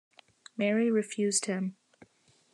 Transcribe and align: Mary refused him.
Mary 0.57 0.89
refused 0.89 1.45
him. 1.45 1.75